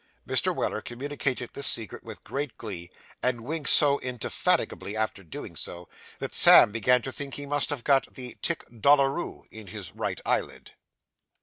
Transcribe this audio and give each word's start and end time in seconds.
Mr. 0.27 0.55
Weller 0.55 0.81
communicated 0.81 1.51
this 1.53 1.67
secret 1.67 2.03
with 2.03 2.23
great 2.23 2.57
glee, 2.57 2.89
and 3.21 3.41
winked 3.41 3.69
so 3.69 3.99
indefatigably 3.99 4.97
after 4.97 5.23
doing 5.23 5.55
so, 5.55 5.87
that 6.17 6.33
Sam 6.33 6.71
began 6.71 7.03
to 7.03 7.11
think 7.11 7.35
he 7.35 7.45
must 7.45 7.69
have 7.69 7.83
got 7.83 8.11
the 8.15 8.35
Tic 8.41 8.65
Doloureux 8.71 9.43
in 9.51 9.67
his 9.67 9.91
right 9.91 10.19
eyelid. 10.25 10.71